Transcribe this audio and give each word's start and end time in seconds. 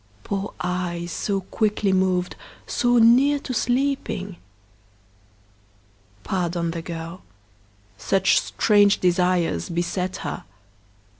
Poor 0.23 0.53
eyes, 0.61 1.11
so 1.11 1.41
quickly 1.41 1.93
moved, 1.93 2.35
so 2.65 2.97
near 2.97 3.37
to 3.37 3.53
sleeping? 3.53 4.37
Pardon 6.23 6.71
the 6.71 6.81
girl; 6.81 7.21
such 7.99 8.39
strange 8.41 8.97
desires 8.99 9.69
beset 9.69 10.15
her. 10.25 10.43